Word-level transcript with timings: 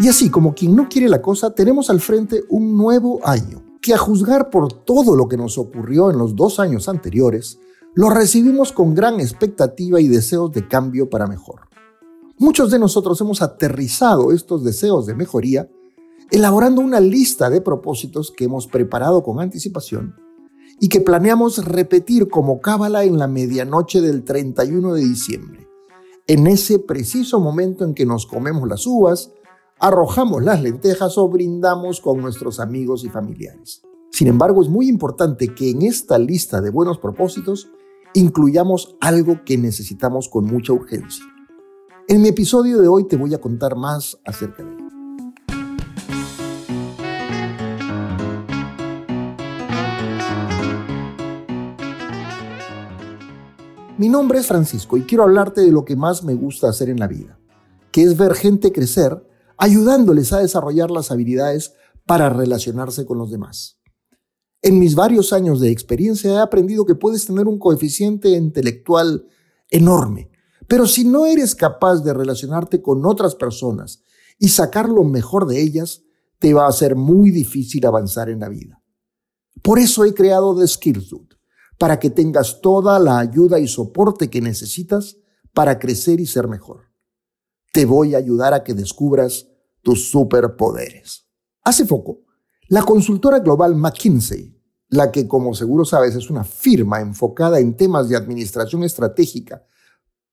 Y 0.00 0.08
así 0.08 0.30
como 0.30 0.54
quien 0.54 0.74
no 0.74 0.88
quiere 0.88 1.08
la 1.08 1.22
cosa, 1.22 1.54
tenemos 1.54 1.90
al 1.90 2.00
frente 2.00 2.42
un 2.48 2.76
nuevo 2.76 3.20
año, 3.24 3.62
que 3.80 3.94
a 3.94 3.98
juzgar 3.98 4.50
por 4.50 4.72
todo 4.72 5.16
lo 5.16 5.28
que 5.28 5.36
nos 5.36 5.58
ocurrió 5.58 6.10
en 6.10 6.18
los 6.18 6.34
dos 6.34 6.58
años 6.58 6.88
anteriores, 6.88 7.58
lo 7.94 8.10
recibimos 8.10 8.72
con 8.72 8.94
gran 8.94 9.20
expectativa 9.20 10.00
y 10.00 10.08
deseos 10.08 10.50
de 10.52 10.66
cambio 10.66 11.10
para 11.10 11.26
mejor. 11.26 11.68
Muchos 12.38 12.70
de 12.70 12.78
nosotros 12.78 13.20
hemos 13.20 13.42
aterrizado 13.42 14.32
estos 14.32 14.64
deseos 14.64 15.06
de 15.06 15.14
mejoría 15.14 15.68
elaborando 16.32 16.80
una 16.80 16.98
lista 16.98 17.50
de 17.50 17.60
propósitos 17.60 18.30
que 18.30 18.44
hemos 18.44 18.66
preparado 18.66 19.22
con 19.22 19.38
anticipación 19.38 20.16
y 20.80 20.88
que 20.88 21.00
planeamos 21.00 21.64
repetir 21.64 22.28
como 22.28 22.60
cábala 22.60 23.04
en 23.04 23.18
la 23.18 23.28
medianoche 23.28 24.00
del 24.00 24.24
31 24.24 24.94
de 24.94 25.02
diciembre, 25.02 25.68
en 26.26 26.46
ese 26.46 26.78
preciso 26.78 27.40
momento 27.40 27.84
en 27.84 27.94
que 27.94 28.06
nos 28.06 28.26
comemos 28.26 28.68
las 28.68 28.86
uvas, 28.86 29.32
arrojamos 29.78 30.42
las 30.42 30.62
lentejas 30.62 31.18
o 31.18 31.28
brindamos 31.28 32.00
con 32.00 32.20
nuestros 32.20 32.60
amigos 32.60 33.04
y 33.04 33.08
familiares. 33.08 33.82
Sin 34.10 34.28
embargo, 34.28 34.62
es 34.62 34.68
muy 34.68 34.88
importante 34.88 35.48
que 35.54 35.70
en 35.70 35.82
esta 35.82 36.18
lista 36.18 36.60
de 36.60 36.70
buenos 36.70 36.98
propósitos 36.98 37.70
incluyamos 38.14 38.96
algo 39.00 39.40
que 39.44 39.56
necesitamos 39.56 40.28
con 40.28 40.44
mucha 40.44 40.72
urgencia. 40.72 41.24
En 42.08 42.20
mi 42.20 42.28
episodio 42.28 42.80
de 42.80 42.88
hoy 42.88 43.04
te 43.04 43.16
voy 43.16 43.34
a 43.34 43.40
contar 43.40 43.74
más 43.74 44.18
acerca 44.24 44.62
de 44.62 44.74
ello. 44.74 44.81
Mi 54.02 54.08
nombre 54.08 54.40
es 54.40 54.48
Francisco 54.48 54.96
y 54.96 55.02
quiero 55.02 55.22
hablarte 55.22 55.60
de 55.60 55.70
lo 55.70 55.84
que 55.84 55.94
más 55.94 56.24
me 56.24 56.34
gusta 56.34 56.68
hacer 56.68 56.90
en 56.90 56.98
la 56.98 57.06
vida, 57.06 57.38
que 57.92 58.02
es 58.02 58.16
ver 58.16 58.34
gente 58.34 58.72
crecer, 58.72 59.24
ayudándoles 59.56 60.32
a 60.32 60.40
desarrollar 60.40 60.90
las 60.90 61.12
habilidades 61.12 61.74
para 62.04 62.28
relacionarse 62.28 63.06
con 63.06 63.18
los 63.18 63.30
demás. 63.30 63.78
En 64.60 64.80
mis 64.80 64.96
varios 64.96 65.32
años 65.32 65.60
de 65.60 65.70
experiencia 65.70 66.32
he 66.32 66.38
aprendido 66.38 66.84
que 66.84 66.96
puedes 66.96 67.26
tener 67.26 67.46
un 67.46 67.60
coeficiente 67.60 68.30
intelectual 68.30 69.24
enorme, 69.70 70.32
pero 70.66 70.88
si 70.88 71.04
no 71.04 71.24
eres 71.24 71.54
capaz 71.54 72.02
de 72.02 72.12
relacionarte 72.12 72.82
con 72.82 73.06
otras 73.06 73.36
personas 73.36 74.02
y 74.36 74.48
sacar 74.48 74.88
lo 74.88 75.04
mejor 75.04 75.46
de 75.46 75.62
ellas, 75.62 76.02
te 76.40 76.54
va 76.54 76.66
a 76.66 76.72
ser 76.72 76.96
muy 76.96 77.30
difícil 77.30 77.86
avanzar 77.86 78.30
en 78.30 78.40
la 78.40 78.48
vida. 78.48 78.82
Por 79.62 79.78
eso 79.78 80.04
he 80.04 80.12
creado 80.12 80.58
The 80.58 80.66
para 81.82 81.98
que 81.98 82.10
tengas 82.10 82.60
toda 82.60 83.00
la 83.00 83.18
ayuda 83.18 83.58
y 83.58 83.66
soporte 83.66 84.30
que 84.30 84.40
necesitas 84.40 85.16
para 85.52 85.80
crecer 85.80 86.20
y 86.20 86.26
ser 86.26 86.46
mejor. 86.46 86.92
Te 87.72 87.86
voy 87.86 88.14
a 88.14 88.18
ayudar 88.18 88.54
a 88.54 88.62
que 88.62 88.72
descubras 88.72 89.48
tus 89.82 90.08
superpoderes. 90.08 91.26
Hace 91.64 91.84
poco, 91.84 92.20
la 92.68 92.84
consultora 92.84 93.40
global 93.40 93.74
McKinsey, 93.74 94.56
la 94.90 95.10
que 95.10 95.26
como 95.26 95.54
seguro 95.54 95.84
sabes 95.84 96.14
es 96.14 96.30
una 96.30 96.44
firma 96.44 97.00
enfocada 97.00 97.58
en 97.58 97.76
temas 97.76 98.08
de 98.08 98.14
administración 98.14 98.84
estratégica 98.84 99.66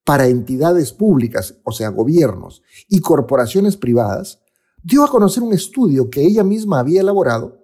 para 0.06 0.28
entidades 0.28 0.94
públicas, 0.94 1.56
o 1.64 1.72
sea, 1.72 1.90
gobiernos 1.90 2.62
y 2.88 3.00
corporaciones 3.00 3.76
privadas, 3.76 4.40
dio 4.84 5.04
a 5.04 5.10
conocer 5.10 5.42
un 5.42 5.54
estudio 5.54 6.12
que 6.12 6.22
ella 6.22 6.44
misma 6.44 6.78
había 6.78 7.02
elaborado 7.02 7.59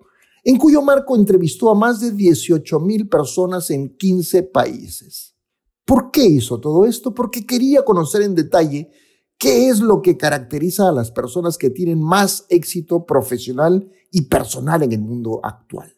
en 0.48 0.58
cuyo 0.58 0.84
marco 0.84 1.16
entrevistó 1.16 1.72
a 1.72 1.76
más 1.76 2.00
de 2.00 2.12
18 2.12 2.80
mil 2.80 3.10
personas 3.10 3.72
en 3.72 3.98
15 3.98 4.44
países. 4.44 5.36
¿Por 5.84 6.12
qué 6.12 6.24
hizo 6.24 6.60
todo 6.60 6.86
esto? 6.86 7.16
Porque 7.16 7.48
quería 7.48 7.84
conocer 7.84 8.22
en 8.22 8.36
detalle 8.36 8.92
qué 9.40 9.70
es 9.70 9.80
lo 9.80 10.04
que 10.04 10.18
caracteriza 10.18 10.88
a 10.88 10.92
las 10.92 11.10
personas 11.10 11.58
que 11.58 11.72
tienen 11.72 12.00
más 12.00 12.46
éxito 12.50 13.08
profesional 13.08 13.90
y 14.12 14.22
personal 14.22 14.84
en 14.84 14.92
el 14.92 15.02
mundo 15.02 15.40
actual. 15.44 15.92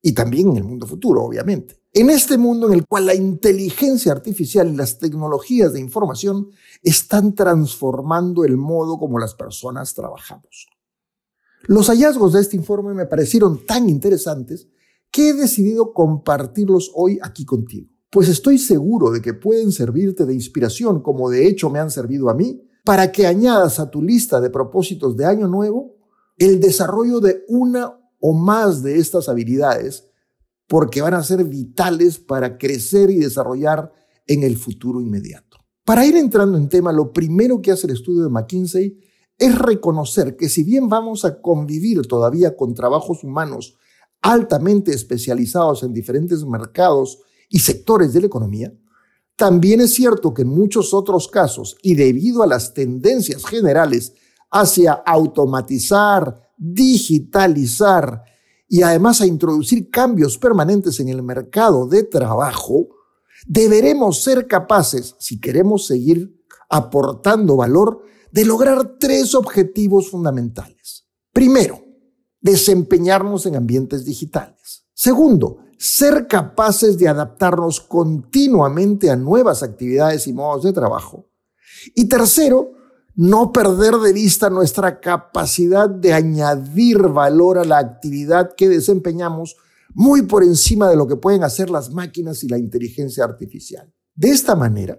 Y 0.00 0.12
también 0.12 0.50
en 0.50 0.58
el 0.58 0.64
mundo 0.64 0.86
futuro, 0.86 1.24
obviamente. 1.24 1.82
En 1.92 2.10
este 2.10 2.38
mundo 2.38 2.68
en 2.68 2.74
el 2.74 2.86
cual 2.86 3.06
la 3.06 3.14
inteligencia 3.16 4.12
artificial 4.12 4.68
y 4.68 4.76
las 4.76 5.00
tecnologías 5.00 5.72
de 5.72 5.80
información 5.80 6.50
están 6.84 7.34
transformando 7.34 8.44
el 8.44 8.56
modo 8.56 8.98
como 8.98 9.18
las 9.18 9.34
personas 9.34 9.94
trabajamos. 9.94 10.77
Los 11.66 11.88
hallazgos 11.88 12.32
de 12.32 12.40
este 12.40 12.56
informe 12.56 12.94
me 12.94 13.06
parecieron 13.06 13.64
tan 13.66 13.88
interesantes 13.88 14.68
que 15.10 15.30
he 15.30 15.32
decidido 15.34 15.92
compartirlos 15.92 16.92
hoy 16.94 17.18
aquí 17.22 17.44
contigo, 17.44 17.90
pues 18.10 18.28
estoy 18.28 18.58
seguro 18.58 19.10
de 19.10 19.20
que 19.20 19.34
pueden 19.34 19.72
servirte 19.72 20.24
de 20.26 20.34
inspiración, 20.34 21.02
como 21.02 21.30
de 21.30 21.46
hecho 21.46 21.70
me 21.70 21.78
han 21.78 21.90
servido 21.90 22.28
a 22.30 22.34
mí, 22.34 22.62
para 22.84 23.12
que 23.12 23.26
añadas 23.26 23.80
a 23.80 23.90
tu 23.90 24.02
lista 24.02 24.40
de 24.40 24.50
propósitos 24.50 25.16
de 25.16 25.26
año 25.26 25.48
nuevo 25.48 25.96
el 26.38 26.60
desarrollo 26.60 27.20
de 27.20 27.44
una 27.48 27.98
o 28.20 28.32
más 28.32 28.82
de 28.82 28.98
estas 28.98 29.28
habilidades, 29.28 30.04
porque 30.66 31.02
van 31.02 31.14
a 31.14 31.22
ser 31.22 31.44
vitales 31.44 32.18
para 32.18 32.58
crecer 32.58 33.10
y 33.10 33.18
desarrollar 33.18 33.92
en 34.26 34.42
el 34.42 34.56
futuro 34.56 35.00
inmediato. 35.00 35.58
Para 35.84 36.04
ir 36.04 36.16
entrando 36.16 36.58
en 36.58 36.68
tema, 36.68 36.92
lo 36.92 37.12
primero 37.12 37.60
que 37.60 37.72
hace 37.72 37.86
el 37.86 37.94
estudio 37.94 38.22
de 38.22 38.28
McKinsey 38.28 38.98
es 39.38 39.56
reconocer 39.56 40.36
que 40.36 40.48
si 40.48 40.64
bien 40.64 40.88
vamos 40.88 41.24
a 41.24 41.40
convivir 41.40 42.02
todavía 42.06 42.56
con 42.56 42.74
trabajos 42.74 43.22
humanos 43.22 43.76
altamente 44.20 44.92
especializados 44.92 45.84
en 45.84 45.92
diferentes 45.92 46.44
mercados 46.44 47.20
y 47.48 47.60
sectores 47.60 48.12
de 48.12 48.20
la 48.20 48.26
economía, 48.26 48.72
también 49.36 49.80
es 49.80 49.94
cierto 49.94 50.34
que 50.34 50.42
en 50.42 50.48
muchos 50.48 50.92
otros 50.92 51.28
casos, 51.28 51.76
y 51.80 51.94
debido 51.94 52.42
a 52.42 52.46
las 52.48 52.74
tendencias 52.74 53.46
generales 53.46 54.12
hacia 54.50 54.92
automatizar, 54.92 56.42
digitalizar 56.56 58.24
y 58.68 58.82
además 58.82 59.20
a 59.20 59.26
introducir 59.26 59.90
cambios 59.90 60.36
permanentes 60.36 60.98
en 60.98 61.08
el 61.08 61.22
mercado 61.22 61.86
de 61.86 62.02
trabajo, 62.02 62.88
deberemos 63.46 64.22
ser 64.24 64.48
capaces, 64.48 65.14
si 65.20 65.40
queremos 65.40 65.86
seguir 65.86 66.36
aportando 66.68 67.56
valor, 67.56 68.02
de 68.32 68.44
lograr 68.44 68.96
tres 68.98 69.34
objetivos 69.34 70.10
fundamentales. 70.10 71.06
Primero, 71.32 71.82
desempeñarnos 72.40 73.46
en 73.46 73.56
ambientes 73.56 74.04
digitales. 74.04 74.86
Segundo, 74.94 75.58
ser 75.78 76.26
capaces 76.26 76.98
de 76.98 77.08
adaptarnos 77.08 77.80
continuamente 77.80 79.10
a 79.10 79.16
nuevas 79.16 79.62
actividades 79.62 80.26
y 80.26 80.32
modos 80.32 80.64
de 80.64 80.72
trabajo. 80.72 81.30
Y 81.94 82.08
tercero, 82.08 82.72
no 83.14 83.52
perder 83.52 83.94
de 83.96 84.12
vista 84.12 84.50
nuestra 84.50 85.00
capacidad 85.00 85.88
de 85.88 86.12
añadir 86.12 86.98
valor 86.98 87.58
a 87.58 87.64
la 87.64 87.78
actividad 87.78 88.54
que 88.56 88.68
desempeñamos 88.68 89.56
muy 89.94 90.22
por 90.22 90.44
encima 90.44 90.88
de 90.88 90.96
lo 90.96 91.06
que 91.06 91.16
pueden 91.16 91.42
hacer 91.42 91.70
las 91.70 91.92
máquinas 91.92 92.44
y 92.44 92.48
la 92.48 92.58
inteligencia 92.58 93.24
artificial. 93.24 93.92
De 94.14 94.30
esta 94.30 94.54
manera, 94.54 94.98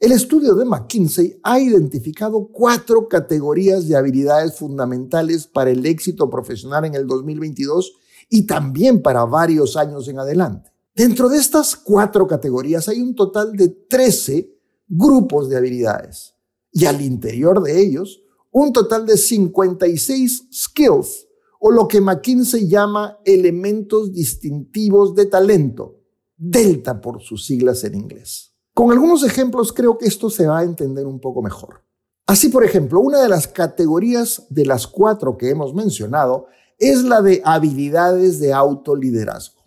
el 0.00 0.12
estudio 0.12 0.54
de 0.54 0.64
McKinsey 0.64 1.40
ha 1.42 1.58
identificado 1.58 2.48
cuatro 2.52 3.08
categorías 3.08 3.88
de 3.88 3.96
habilidades 3.96 4.56
fundamentales 4.56 5.48
para 5.48 5.70
el 5.70 5.84
éxito 5.86 6.30
profesional 6.30 6.84
en 6.84 6.94
el 6.94 7.06
2022 7.06 7.94
y 8.30 8.46
también 8.46 9.02
para 9.02 9.24
varios 9.24 9.76
años 9.76 10.06
en 10.06 10.20
adelante. 10.20 10.70
Dentro 10.94 11.28
de 11.28 11.38
estas 11.38 11.74
cuatro 11.74 12.28
categorías 12.28 12.88
hay 12.88 13.00
un 13.00 13.16
total 13.16 13.52
de 13.52 13.68
13 13.68 14.48
grupos 14.86 15.48
de 15.48 15.56
habilidades 15.56 16.34
y 16.72 16.86
al 16.86 17.00
interior 17.00 17.60
de 17.60 17.80
ellos 17.80 18.22
un 18.52 18.72
total 18.72 19.04
de 19.04 19.16
56 19.16 20.48
skills 20.52 21.26
o 21.58 21.72
lo 21.72 21.88
que 21.88 22.00
McKinsey 22.00 22.68
llama 22.68 23.18
elementos 23.24 24.12
distintivos 24.12 25.16
de 25.16 25.26
talento, 25.26 25.96
Delta 26.36 27.00
por 27.00 27.20
sus 27.20 27.46
siglas 27.46 27.82
en 27.82 27.96
inglés. 27.96 28.54
Con 28.78 28.92
algunos 28.92 29.24
ejemplos 29.24 29.72
creo 29.72 29.98
que 29.98 30.06
esto 30.06 30.30
se 30.30 30.46
va 30.46 30.60
a 30.60 30.62
entender 30.62 31.04
un 31.04 31.18
poco 31.18 31.42
mejor. 31.42 31.82
Así, 32.28 32.48
por 32.48 32.64
ejemplo, 32.64 33.00
una 33.00 33.20
de 33.20 33.28
las 33.28 33.48
categorías 33.48 34.46
de 34.50 34.64
las 34.64 34.86
cuatro 34.86 35.36
que 35.36 35.50
hemos 35.50 35.74
mencionado 35.74 36.46
es 36.78 37.02
la 37.02 37.20
de 37.20 37.42
habilidades 37.44 38.38
de 38.38 38.52
autoliderazgo. 38.52 39.64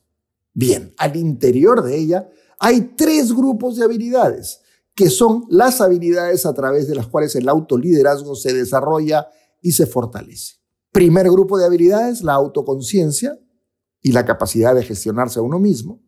Bien, 0.53 0.93
al 0.97 1.17
interior 1.17 1.83
de 1.83 1.97
ella 1.97 2.29
hay 2.57 2.93
tres 2.95 3.33
grupos 3.33 3.75
de 3.75 3.83
habilidades, 3.83 4.61
que 4.95 5.09
son 5.09 5.43
las 5.49 5.81
habilidades 5.81 6.45
a 6.45 6.53
través 6.53 6.87
de 6.87 6.95
las 6.95 7.07
cuales 7.07 7.35
el 7.35 7.49
autoliderazgo 7.49 8.33
se 8.35 8.53
desarrolla 8.53 9.27
y 9.61 9.73
se 9.73 9.87
fortalece. 9.87 10.55
Primer 10.93 11.29
grupo 11.29 11.57
de 11.57 11.65
habilidades, 11.65 12.21
la 12.21 12.35
autoconciencia 12.35 13.37
y 14.01 14.13
la 14.13 14.23
capacidad 14.23 14.73
de 14.73 14.83
gestionarse 14.83 15.39
a 15.39 15.43
uno 15.43 15.59
mismo. 15.59 16.01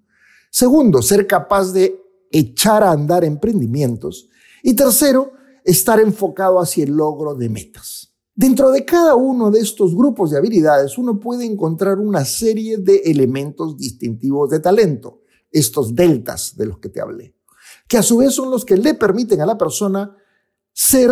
Segundo, 0.50 1.02
ser 1.02 1.28
capaz 1.28 1.74
de 1.74 2.03
echar 2.34 2.84
a 2.84 2.92
andar 2.92 3.24
emprendimientos. 3.24 4.28
Y 4.62 4.74
tercero, 4.74 5.32
estar 5.64 6.00
enfocado 6.00 6.60
hacia 6.60 6.84
el 6.84 6.92
logro 6.92 7.36
de 7.36 7.48
metas. 7.48 8.14
Dentro 8.36 8.72
de 8.72 8.84
cada 8.84 9.16
uno 9.16 9.52
de 9.52 9.60
estos 9.60 9.96
grupos 9.96 10.32
de 10.32 10.38
habilidades 10.38 10.98
uno 10.98 11.20
puede 11.20 11.46
encontrar 11.46 12.00
una 12.00 12.26
serie 12.26 12.78
de 12.78 12.98
elementos 13.06 13.78
distintivos 13.78 14.50
de 14.50 14.60
talento, 14.60 15.22
estos 15.52 15.94
deltas 15.94 16.58
de 16.58 16.66
los 16.66 16.80
que 16.80 16.90
te 16.90 17.00
hablé, 17.00 17.36
que 17.88 17.98
a 17.98 18.04
su 18.04 18.18
vez 18.18 18.34
son 18.34 18.50
los 18.50 18.66
que 18.66 18.76
le 18.76 18.96
permiten 18.96 19.40
a 19.42 19.46
la 19.46 19.56
persona 19.56 20.18
ser 20.74 21.12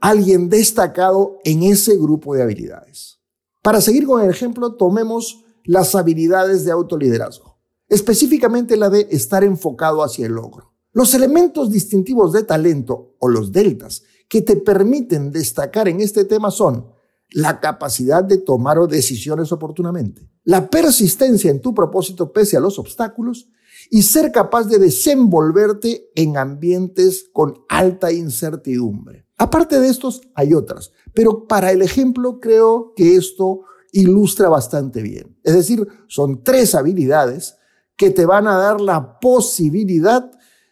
alguien 0.00 0.48
destacado 0.48 1.38
en 1.44 1.64
ese 1.64 1.98
grupo 1.98 2.34
de 2.34 2.42
habilidades. 2.42 3.20
Para 3.62 3.82
seguir 3.82 4.06
con 4.06 4.22
el 4.22 4.30
ejemplo, 4.30 4.74
tomemos 4.74 5.44
las 5.64 5.94
habilidades 5.94 6.64
de 6.64 6.72
autoliderazgo, 6.72 7.53
específicamente 7.88 8.76
la 8.76 8.90
de 8.90 9.08
estar 9.10 9.44
enfocado 9.44 10.02
hacia 10.02 10.26
el 10.26 10.32
logro. 10.32 10.74
Los 10.92 11.14
elementos 11.14 11.70
distintivos 11.70 12.32
de 12.32 12.44
talento 12.44 13.16
o 13.18 13.28
los 13.28 13.50
deltas 13.50 14.04
que 14.28 14.42
te 14.42 14.56
permiten 14.56 15.32
destacar 15.32 15.88
en 15.88 16.00
este 16.00 16.24
tema 16.24 16.50
son 16.50 16.86
la 17.30 17.60
capacidad 17.60 18.22
de 18.22 18.38
tomar 18.38 18.78
decisiones 18.86 19.50
oportunamente, 19.50 20.30
la 20.44 20.68
persistencia 20.68 21.50
en 21.50 21.60
tu 21.60 21.74
propósito 21.74 22.32
pese 22.32 22.56
a 22.56 22.60
los 22.60 22.78
obstáculos 22.78 23.48
y 23.90 24.02
ser 24.02 24.30
capaz 24.30 24.64
de 24.64 24.78
desenvolverte 24.78 26.10
en 26.14 26.36
ambientes 26.36 27.28
con 27.32 27.64
alta 27.68 28.12
incertidumbre. 28.12 29.26
Aparte 29.36 29.80
de 29.80 29.88
estos, 29.88 30.22
hay 30.34 30.54
otras, 30.54 30.92
pero 31.12 31.46
para 31.46 31.72
el 31.72 31.82
ejemplo 31.82 32.38
creo 32.40 32.92
que 32.94 33.16
esto 33.16 33.62
ilustra 33.92 34.48
bastante 34.48 35.02
bien. 35.02 35.36
Es 35.42 35.54
decir, 35.54 35.86
son 36.08 36.42
tres 36.42 36.74
habilidades 36.74 37.56
que 37.96 38.10
te 38.10 38.26
van 38.26 38.46
a 38.46 38.56
dar 38.56 38.80
la 38.80 39.18
posibilidad 39.20 40.30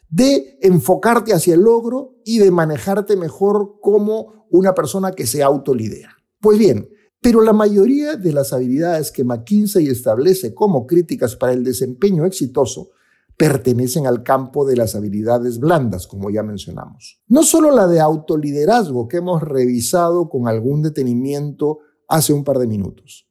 de 0.08 0.58
enfocarte 0.60 1.32
hacia 1.32 1.54
el 1.54 1.62
logro 1.62 2.16
y 2.24 2.38
de 2.38 2.50
manejarte 2.50 3.16
mejor 3.16 3.78
como 3.80 4.46
una 4.50 4.74
persona 4.74 5.12
que 5.12 5.26
se 5.26 5.42
autolidera. 5.42 6.16
Pues 6.40 6.58
bien, 6.58 6.88
pero 7.20 7.40
la 7.40 7.52
mayoría 7.52 8.16
de 8.16 8.32
las 8.32 8.52
habilidades 8.52 9.10
que 9.10 9.24
McKinsey 9.24 9.86
establece 9.86 10.54
como 10.54 10.86
críticas 10.86 11.36
para 11.36 11.52
el 11.52 11.64
desempeño 11.64 12.26
exitoso 12.26 12.90
pertenecen 13.36 14.06
al 14.06 14.22
campo 14.22 14.66
de 14.66 14.76
las 14.76 14.94
habilidades 14.94 15.58
blandas, 15.58 16.06
como 16.06 16.30
ya 16.30 16.42
mencionamos. 16.42 17.20
No 17.28 17.42
solo 17.44 17.70
la 17.70 17.86
de 17.86 18.00
autoliderazgo 18.00 19.08
que 19.08 19.16
hemos 19.18 19.42
revisado 19.42 20.28
con 20.28 20.48
algún 20.48 20.82
detenimiento 20.82 21.78
hace 22.08 22.32
un 22.32 22.44
par 22.44 22.58
de 22.58 22.66
minutos. 22.66 23.26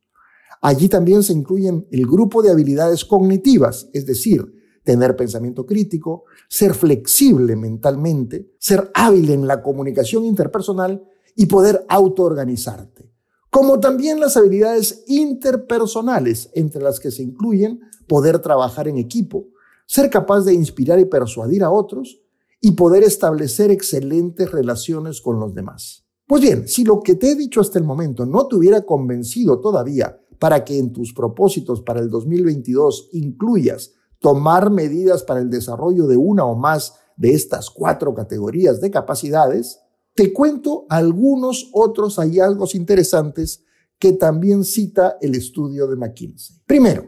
Allí 0.62 0.88
también 0.88 1.24
se 1.24 1.34
incluyen 1.34 1.88
el 1.92 2.06
grupo 2.06 2.44
de 2.44 2.52
habilidades 2.52 3.04
cognitivas, 3.04 3.90
es 3.94 4.06
decir, 4.06 4.46
tener 4.84 5.16
pensamiento 5.16 5.66
crítico, 5.66 6.26
ser 6.48 6.76
flexible 6.76 7.56
mentalmente, 7.56 8.52
ser 8.60 8.92
hábil 8.94 9.32
en 9.32 9.48
la 9.48 9.64
comunicación 9.64 10.24
interpersonal 10.24 11.04
y 11.36 11.48
poder 11.48 11.84
autoorganizarte. 11.90 13.12
Como 13.50 13.80
también 13.80 14.20
las 14.20 14.38
habilidades 14.38 15.04
interpersonales, 15.08 16.50
entre 16.54 16.82
las 16.82 17.00
que 17.00 17.12
se 17.12 17.24
incluyen 17.24 17.82
poder 18.08 18.40
trabajar 18.40 18.88
en 18.88 18.98
equipo, 18.98 19.48
ser 19.88 20.10
capaz 20.10 20.42
de 20.42 20.54
inspirar 20.54 21.00
y 21.00 21.06
persuadir 21.06 21.64
a 21.64 21.72
otros 21.72 22.22
y 22.62 22.74
poder 22.74 23.04
establecer 23.04 23.72
excelentes 23.72 24.52
relaciones 24.52 25.22
con 25.22 25.40
los 25.40 25.54
demás. 25.56 26.06
Pues 26.28 26.42
bien, 26.44 26.68
si 26.68 26.86
lo 26.86 27.02
que 27.02 27.16
te 27.16 27.32
he 27.32 27.36
dicho 27.36 27.60
hasta 27.60 27.80
el 27.80 27.84
momento 27.84 28.26
no 28.26 28.48
te 28.48 28.56
hubiera 28.56 28.84
convencido 28.84 29.60
todavía 29.60 30.21
para 30.42 30.66
que 30.66 30.80
en 30.80 30.92
tus 30.92 31.14
propósitos 31.14 31.84
para 31.84 32.00
el 32.00 32.10
2022 32.10 33.10
incluyas 33.12 33.92
tomar 34.20 34.72
medidas 34.72 35.22
para 35.22 35.40
el 35.40 35.52
desarrollo 35.52 36.08
de 36.08 36.18
una 36.18 36.46
o 36.46 36.56
más 36.56 36.96
de 37.16 37.34
estas 37.34 37.70
cuatro 37.70 38.16
categorías 38.16 38.82
de 38.82 38.90
capacidades, 38.90 39.82
te 40.16 40.34
cuento 40.34 40.88
algunos 40.90 41.70
otros 41.74 42.16
hallazgos 42.16 42.74
interesantes 42.74 43.64
que 44.00 44.14
también 44.14 44.64
cita 44.64 45.16
el 45.22 45.36
estudio 45.36 45.86
de 45.86 45.96
McKinsey. 45.96 46.56
Primero, 46.66 47.08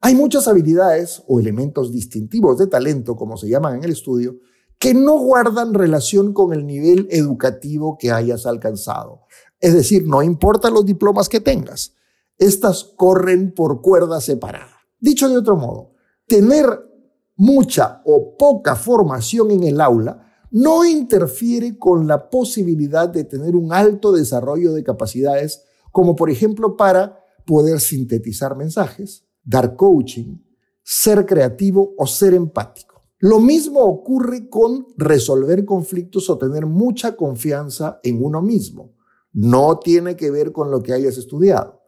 hay 0.00 0.16
muchas 0.16 0.48
habilidades 0.48 1.22
o 1.28 1.38
elementos 1.38 1.92
distintivos 1.92 2.58
de 2.58 2.66
talento, 2.66 3.14
como 3.14 3.36
se 3.36 3.48
llaman 3.48 3.76
en 3.76 3.84
el 3.84 3.92
estudio, 3.92 4.34
que 4.80 4.92
no 4.92 5.20
guardan 5.20 5.72
relación 5.72 6.32
con 6.32 6.52
el 6.52 6.66
nivel 6.66 7.06
educativo 7.12 7.96
que 7.96 8.10
hayas 8.10 8.44
alcanzado. 8.44 9.20
Es 9.60 9.72
decir, 9.72 10.08
no 10.08 10.20
importa 10.20 10.68
los 10.68 10.84
diplomas 10.84 11.28
que 11.28 11.38
tengas, 11.38 11.94
estas 12.40 12.82
corren 12.96 13.52
por 13.54 13.82
cuerda 13.82 14.20
separada. 14.20 14.78
Dicho 14.98 15.28
de 15.28 15.36
otro 15.36 15.56
modo, 15.56 15.92
tener 16.26 16.66
mucha 17.36 18.02
o 18.04 18.36
poca 18.36 18.74
formación 18.74 19.50
en 19.50 19.62
el 19.62 19.80
aula 19.80 20.26
no 20.50 20.84
interfiere 20.84 21.78
con 21.78 22.08
la 22.08 22.28
posibilidad 22.28 23.08
de 23.08 23.24
tener 23.24 23.54
un 23.54 23.72
alto 23.72 24.10
desarrollo 24.10 24.72
de 24.72 24.82
capacidades, 24.82 25.62
como 25.92 26.16
por 26.16 26.30
ejemplo 26.30 26.76
para 26.76 27.20
poder 27.46 27.78
sintetizar 27.78 28.56
mensajes, 28.56 29.26
dar 29.44 29.76
coaching, 29.76 30.38
ser 30.82 31.26
creativo 31.26 31.94
o 31.98 32.06
ser 32.06 32.34
empático. 32.34 33.04
Lo 33.18 33.38
mismo 33.38 33.80
ocurre 33.80 34.48
con 34.48 34.86
resolver 34.96 35.66
conflictos 35.66 36.30
o 36.30 36.38
tener 36.38 36.64
mucha 36.64 37.16
confianza 37.16 38.00
en 38.02 38.24
uno 38.24 38.40
mismo. 38.40 38.94
No 39.32 39.78
tiene 39.78 40.16
que 40.16 40.30
ver 40.30 40.52
con 40.52 40.70
lo 40.70 40.82
que 40.82 40.94
hayas 40.94 41.18
estudiado. 41.18 41.79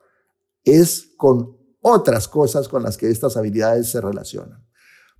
Es 0.64 1.14
con 1.16 1.56
otras 1.80 2.28
cosas 2.28 2.68
con 2.68 2.82
las 2.82 2.96
que 2.96 3.10
estas 3.10 3.36
habilidades 3.36 3.90
se 3.90 4.00
relacionan. 4.00 4.64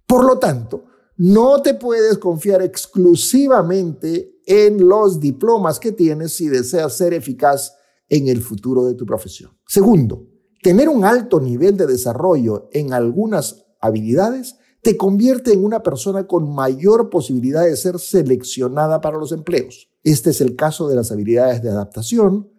Por 0.07 0.25
lo 0.25 0.39
tanto, 0.39 0.85
no 1.17 1.61
te 1.61 1.75
puedes 1.75 2.19
confiar 2.19 2.63
exclusivamente 2.63 4.41
en 4.47 4.89
los 4.89 5.21
diplomas 5.21 5.79
que 5.79 5.93
tienes 5.93 6.33
si 6.35 6.49
deseas 6.49 6.97
ser 6.97 7.15
eficaz 7.15 7.75
en 8.09 8.29
el 8.29 8.43
futuro 8.43 8.85
de 8.85 8.95
tu 8.95 9.07
profesión. 9.07 9.53
Segundo, 9.67 10.27
tener 10.63 10.89
un 10.89 11.05
alto 11.05 11.41
nivel 11.41 11.77
de 11.77 11.87
desarrollo 11.87 12.69
en 12.73 12.93
algunas 12.93 13.65
habilidades 13.81 14.57
te 14.83 14.97
convierte 14.97 15.53
en 15.53 15.65
una 15.65 15.83
persona 15.83 16.27
con 16.27 16.53
mayor 16.53 17.09
posibilidad 17.09 17.65
de 17.65 17.77
ser 17.77 17.99
seleccionada 17.99 19.01
para 19.01 19.17
los 19.17 19.31
empleos. 19.33 19.89
Este 20.03 20.31
es 20.31 20.41
el 20.41 20.57
caso 20.57 20.89
de 20.89 20.97
las 20.97 21.13
habilidades 21.13 21.63
de 21.63 21.71
adaptación, 21.71 22.51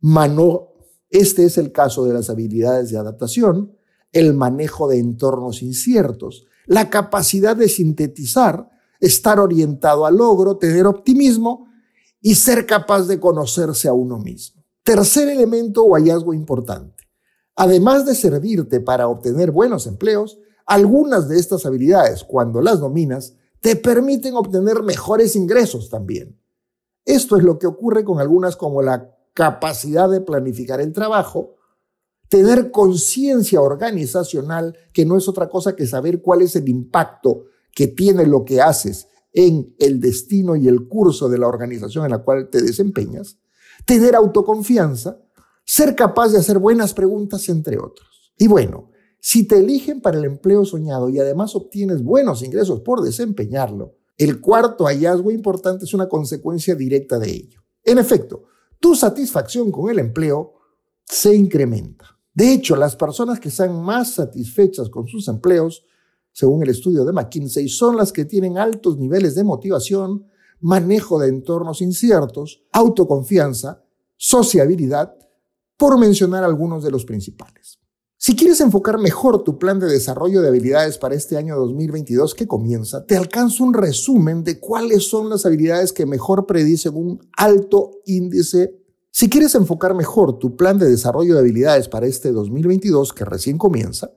mano 0.00 0.73
este 1.14 1.44
es 1.44 1.58
el 1.58 1.70
caso 1.70 2.04
de 2.04 2.12
las 2.12 2.28
habilidades 2.28 2.90
de 2.90 2.98
adaptación, 2.98 3.72
el 4.10 4.34
manejo 4.34 4.88
de 4.88 4.98
entornos 4.98 5.62
inciertos, 5.62 6.44
la 6.66 6.90
capacidad 6.90 7.54
de 7.54 7.68
sintetizar, 7.68 8.68
estar 8.98 9.38
orientado 9.38 10.06
al 10.06 10.16
logro, 10.16 10.56
tener 10.56 10.86
optimismo 10.86 11.68
y 12.20 12.34
ser 12.34 12.66
capaz 12.66 13.06
de 13.06 13.20
conocerse 13.20 13.86
a 13.86 13.92
uno 13.92 14.18
mismo. 14.18 14.64
Tercer 14.82 15.28
elemento 15.28 15.84
o 15.84 15.94
hallazgo 15.94 16.34
importante. 16.34 17.04
Además 17.54 18.04
de 18.06 18.16
servirte 18.16 18.80
para 18.80 19.06
obtener 19.06 19.52
buenos 19.52 19.86
empleos, 19.86 20.38
algunas 20.66 21.28
de 21.28 21.38
estas 21.38 21.64
habilidades, 21.64 22.24
cuando 22.24 22.60
las 22.60 22.80
dominas, 22.80 23.36
te 23.60 23.76
permiten 23.76 24.34
obtener 24.34 24.82
mejores 24.82 25.36
ingresos 25.36 25.90
también. 25.90 26.40
Esto 27.04 27.36
es 27.36 27.44
lo 27.44 27.60
que 27.60 27.68
ocurre 27.68 28.02
con 28.02 28.18
algunas 28.18 28.56
como 28.56 28.82
la 28.82 29.14
capacidad 29.34 30.08
de 30.08 30.20
planificar 30.20 30.80
el 30.80 30.92
trabajo, 30.92 31.56
tener 32.28 32.70
conciencia 32.70 33.60
organizacional, 33.60 34.76
que 34.92 35.04
no 35.04 35.18
es 35.18 35.28
otra 35.28 35.48
cosa 35.48 35.76
que 35.76 35.86
saber 35.86 36.22
cuál 36.22 36.42
es 36.42 36.56
el 36.56 36.68
impacto 36.68 37.44
que 37.72 37.88
tiene 37.88 38.26
lo 38.26 38.44
que 38.44 38.62
haces 38.62 39.08
en 39.32 39.74
el 39.78 40.00
destino 40.00 40.54
y 40.56 40.68
el 40.68 40.88
curso 40.88 41.28
de 41.28 41.38
la 41.38 41.48
organización 41.48 42.04
en 42.04 42.12
la 42.12 42.22
cual 42.22 42.48
te 42.48 42.62
desempeñas, 42.62 43.38
tener 43.84 44.14
autoconfianza, 44.14 45.20
ser 45.64 45.96
capaz 45.96 46.28
de 46.28 46.38
hacer 46.38 46.58
buenas 46.58 46.94
preguntas, 46.94 47.48
entre 47.48 47.78
otros. 47.78 48.32
Y 48.38 48.46
bueno, 48.46 48.90
si 49.20 49.46
te 49.46 49.58
eligen 49.58 50.00
para 50.00 50.18
el 50.18 50.24
empleo 50.24 50.64
soñado 50.64 51.08
y 51.08 51.18
además 51.18 51.56
obtienes 51.56 52.02
buenos 52.02 52.42
ingresos 52.42 52.80
por 52.80 53.02
desempeñarlo, 53.02 53.96
el 54.16 54.40
cuarto 54.40 54.84
hallazgo 54.84 55.32
importante 55.32 55.84
es 55.84 55.94
una 55.94 56.08
consecuencia 56.08 56.76
directa 56.76 57.18
de 57.18 57.30
ello. 57.30 57.60
En 57.82 57.98
efecto, 57.98 58.44
tu 58.84 58.94
satisfacción 58.94 59.72
con 59.72 59.88
el 59.88 59.98
empleo 59.98 60.56
se 61.06 61.34
incrementa. 61.34 62.18
De 62.34 62.52
hecho, 62.52 62.76
las 62.76 62.96
personas 62.96 63.40
que 63.40 63.48
están 63.48 63.82
más 63.82 64.12
satisfechas 64.12 64.90
con 64.90 65.08
sus 65.08 65.26
empleos, 65.28 65.86
según 66.32 66.62
el 66.62 66.68
estudio 66.68 67.02
de 67.06 67.14
McKinsey, 67.14 67.66
son 67.66 67.96
las 67.96 68.12
que 68.12 68.26
tienen 68.26 68.58
altos 68.58 68.98
niveles 68.98 69.34
de 69.36 69.42
motivación, 69.42 70.26
manejo 70.60 71.18
de 71.18 71.28
entornos 71.28 71.80
inciertos, 71.80 72.62
autoconfianza, 72.72 73.82
sociabilidad, 74.18 75.16
por 75.78 75.98
mencionar 75.98 76.44
algunos 76.44 76.84
de 76.84 76.90
los 76.90 77.06
principales. 77.06 77.78
Si 78.26 78.34
quieres 78.36 78.62
enfocar 78.62 78.98
mejor 78.98 79.44
tu 79.44 79.58
plan 79.58 79.78
de 79.78 79.86
desarrollo 79.86 80.40
de 80.40 80.48
habilidades 80.48 80.96
para 80.96 81.14
este 81.14 81.36
año 81.36 81.56
2022 81.56 82.34
que 82.34 82.46
comienza, 82.46 83.04
te 83.04 83.18
alcanzo 83.18 83.64
un 83.64 83.74
resumen 83.74 84.44
de 84.44 84.58
cuáles 84.58 85.06
son 85.10 85.28
las 85.28 85.44
habilidades 85.44 85.92
que 85.92 86.06
mejor 86.06 86.46
predicen 86.46 86.96
un 86.96 87.20
alto 87.36 87.90
índice. 88.06 88.80
Si 89.10 89.28
quieres 89.28 89.54
enfocar 89.56 89.94
mejor 89.94 90.38
tu 90.38 90.56
plan 90.56 90.78
de 90.78 90.88
desarrollo 90.88 91.34
de 91.34 91.40
habilidades 91.40 91.90
para 91.90 92.06
este 92.06 92.32
2022 92.32 93.12
que 93.12 93.26
recién 93.26 93.58
comienza, 93.58 94.10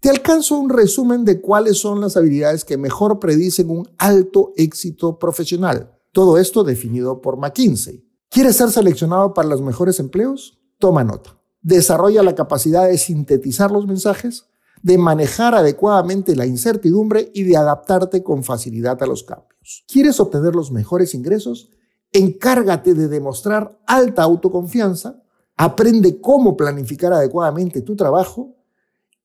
te 0.00 0.10
alcanzo 0.10 0.58
un 0.58 0.68
resumen 0.68 1.24
de 1.24 1.40
cuáles 1.40 1.78
son 1.78 2.00
las 2.00 2.16
habilidades 2.16 2.64
que 2.64 2.76
mejor 2.76 3.20
predicen 3.20 3.70
un 3.70 3.88
alto 3.98 4.52
éxito 4.56 5.20
profesional. 5.20 5.96
Todo 6.10 6.38
esto 6.38 6.64
definido 6.64 7.20
por 7.20 7.36
McKinsey. 7.36 8.04
¿Quieres 8.30 8.56
ser 8.56 8.72
seleccionado 8.72 9.32
para 9.32 9.46
los 9.46 9.62
mejores 9.62 10.00
empleos? 10.00 10.58
Toma 10.80 11.04
nota 11.04 11.43
desarrolla 11.64 12.22
la 12.22 12.34
capacidad 12.34 12.86
de 12.86 12.98
sintetizar 12.98 13.72
los 13.72 13.86
mensajes, 13.86 14.44
de 14.82 14.98
manejar 14.98 15.54
adecuadamente 15.54 16.36
la 16.36 16.46
incertidumbre 16.46 17.32
y 17.34 17.42
de 17.42 17.56
adaptarte 17.56 18.22
con 18.22 18.44
facilidad 18.44 19.02
a 19.02 19.06
los 19.06 19.24
cambios. 19.24 19.84
¿Quieres 19.88 20.20
obtener 20.20 20.54
los 20.54 20.70
mejores 20.70 21.14
ingresos? 21.14 21.70
Encárgate 22.12 22.92
de 22.92 23.08
demostrar 23.08 23.80
alta 23.86 24.22
autoconfianza, 24.22 25.22
aprende 25.56 26.20
cómo 26.20 26.56
planificar 26.56 27.14
adecuadamente 27.14 27.80
tu 27.80 27.96
trabajo 27.96 28.54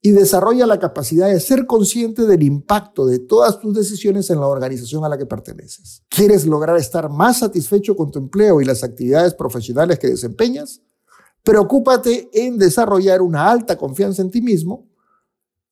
y 0.02 0.12
desarrolla 0.12 0.66
la 0.66 0.80
capacidad 0.80 1.28
de 1.28 1.42
ser 1.42 1.66
consciente 1.66 2.26
del 2.26 2.42
impacto 2.44 3.06
de 3.06 3.20
todas 3.20 3.60
tus 3.60 3.76
decisiones 3.76 4.30
en 4.30 4.40
la 4.40 4.48
organización 4.48 5.04
a 5.04 5.10
la 5.10 5.18
que 5.18 5.26
perteneces. 5.26 6.04
¿Quieres 6.08 6.46
lograr 6.46 6.78
estar 6.78 7.10
más 7.10 7.40
satisfecho 7.40 7.98
con 7.98 8.12
tu 8.12 8.20
empleo 8.20 8.62
y 8.62 8.66
las 8.66 8.82
actividades 8.86 9.34
profesionales 9.34 10.00
que 10.00 10.08
desempeñas? 10.08 10.82
Preocúpate 11.44 12.30
en 12.34 12.58
desarrollar 12.58 13.22
una 13.22 13.50
alta 13.50 13.78
confianza 13.78 14.22
en 14.22 14.32
ti 14.32 14.42
mismo, 14.42 14.88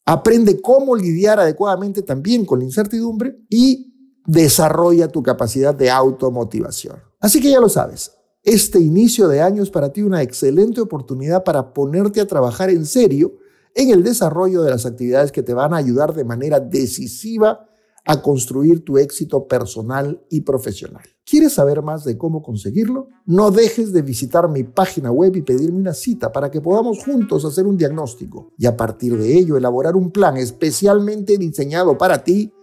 aprende 0.05 0.61
cómo 0.61 0.95
lidiar 0.95 1.39
adecuadamente 1.39 2.01
también 2.01 2.45
con 2.45 2.59
la 2.59 2.65
incertidumbre 2.65 3.37
y 3.49 3.93
desarrolla 4.25 5.07
tu 5.07 5.21
capacidad 5.21 5.75
de 5.75 5.89
automotivación. 5.89 6.97
Así 7.19 7.41
que 7.41 7.51
ya 7.51 7.59
lo 7.59 7.69
sabes, 7.69 8.11
este 8.43 8.79
inicio 8.79 9.27
de 9.27 9.41
año 9.41 9.61
es 9.61 9.69
para 9.69 9.91
ti 9.91 10.03
una 10.03 10.21
excelente 10.21 10.79
oportunidad 10.79 11.43
para 11.43 11.73
ponerte 11.73 12.21
a 12.21 12.27
trabajar 12.27 12.69
en 12.69 12.85
serio 12.85 13.35
en 13.75 13.89
el 13.89 14.03
desarrollo 14.03 14.63
de 14.63 14.71
las 14.71 14.85
actividades 14.85 15.31
que 15.31 15.43
te 15.43 15.53
van 15.53 15.73
a 15.73 15.77
ayudar 15.77 16.13
de 16.13 16.23
manera 16.23 16.59
decisiva 16.59 17.67
a 18.07 18.21
construir 18.21 18.85
tu 18.85 18.97
éxito 18.97 19.47
personal 19.47 20.23
y 20.29 20.41
profesional. 20.41 21.03
¿Quieres 21.25 21.53
saber 21.53 21.81
más 21.81 22.03
de 22.05 22.17
cómo 22.17 22.41
conseguirlo? 22.41 23.09
No 23.25 23.51
dejes 23.51 23.91
de 23.91 24.01
visitar 24.01 24.49
mi 24.49 24.63
página 24.63 25.11
web 25.11 25.35
y 25.35 25.41
pedirme 25.41 25.79
una 25.79 25.93
cita 25.93 26.31
para 26.31 26.49
que 26.49 26.61
podamos 26.61 27.03
juntos 27.03 27.43
hacer 27.43 27.67
un 27.67 27.75
diagnóstico 27.75 28.53
y 28.57 28.65
a 28.65 28.77
partir 28.77 29.17
de 29.17 29.37
ello 29.37 29.57
elaborar 29.57 29.97
un 29.97 30.11
plan 30.11 30.37
especialmente 30.37 31.37
diseñado 31.37 31.97
para 31.97 32.23
ti 32.23 32.53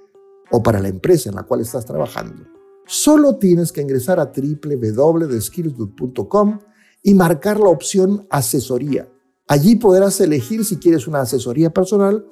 o 0.50 0.62
para 0.62 0.80
la 0.80 0.88
empresa 0.88 1.28
en 1.28 1.34
la 1.36 1.42
cual 1.42 1.60
estás 1.60 1.84
trabajando. 1.84 2.44
Solo 2.86 3.36
tienes 3.36 3.70
que 3.70 3.82
ingresar 3.82 4.18
a 4.18 4.32
www.skillsdude.com 4.34 6.58
y 7.02 7.14
marcar 7.14 7.60
la 7.60 7.68
opción 7.68 8.26
asesoría 8.30 9.10
Allí 9.46 9.76
podrás 9.76 10.20
elegir 10.20 10.64
si 10.64 10.78
quieres 10.78 11.06
una 11.06 11.20
asesoría 11.20 11.70
personal 11.70 12.26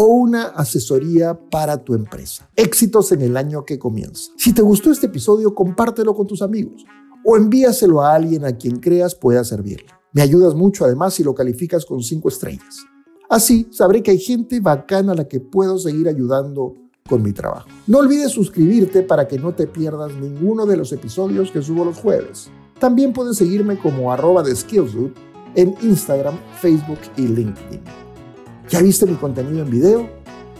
o 0.00 0.04
una 0.04 0.44
asesoría 0.44 1.36
para 1.50 1.82
tu 1.82 1.92
empresa. 1.92 2.48
Éxitos 2.54 3.10
en 3.10 3.20
el 3.20 3.36
año 3.36 3.64
que 3.64 3.80
comienza. 3.80 4.30
Si 4.36 4.52
te 4.52 4.62
gustó 4.62 4.92
este 4.92 5.06
episodio, 5.06 5.52
compártelo 5.56 6.14
con 6.14 6.24
tus 6.24 6.40
amigos 6.40 6.84
o 7.24 7.36
envíaselo 7.36 8.00
a 8.00 8.14
alguien 8.14 8.44
a 8.44 8.56
quien 8.56 8.78
creas 8.78 9.16
pueda 9.16 9.42
servirle. 9.42 9.88
Me 10.12 10.22
ayudas 10.22 10.54
mucho 10.54 10.84
además 10.84 11.14
si 11.14 11.24
lo 11.24 11.34
calificas 11.34 11.84
con 11.84 12.00
5 12.00 12.28
estrellas. 12.28 12.86
Así 13.28 13.66
sabré 13.72 14.00
que 14.00 14.12
hay 14.12 14.20
gente 14.20 14.60
bacana 14.60 15.12
a 15.12 15.16
la 15.16 15.26
que 15.26 15.40
puedo 15.40 15.80
seguir 15.80 16.06
ayudando 16.06 16.74
con 17.08 17.20
mi 17.20 17.32
trabajo. 17.32 17.68
No 17.88 17.98
olvides 17.98 18.30
suscribirte 18.30 19.02
para 19.02 19.26
que 19.26 19.40
no 19.40 19.52
te 19.56 19.66
pierdas 19.66 20.14
ninguno 20.14 20.64
de 20.64 20.76
los 20.76 20.92
episodios 20.92 21.50
que 21.50 21.60
subo 21.60 21.84
los 21.84 21.98
jueves. 21.98 22.50
También 22.78 23.12
puedes 23.12 23.36
seguirme 23.36 23.76
como 23.76 24.12
arroba 24.12 24.44
de 24.44 24.54
SkillsDude 24.54 25.12
en 25.56 25.74
Instagram, 25.82 26.38
Facebook 26.60 27.00
y 27.16 27.22
LinkedIn. 27.22 28.07
¿Ya 28.68 28.82
viste 28.82 29.06
mi 29.06 29.14
contenido 29.14 29.64
en 29.64 29.70
video? 29.70 30.10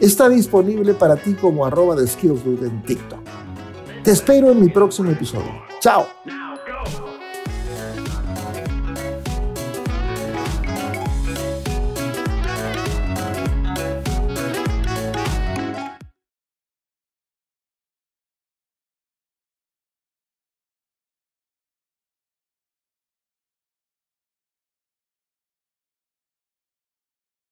Está 0.01 0.29
disponible 0.29 0.95
para 0.95 1.17
ti 1.17 1.35
como 1.35 1.67
arroba 1.67 1.95
de 1.95 2.07
en 2.67 2.83
TikTok. 2.83 3.21
Te 4.03 4.13
espero 4.13 4.51
en 4.51 4.61
mi 4.61 4.69
próximo 4.71 5.11
episodio. 5.11 5.51
¡Chao! 5.81 6.07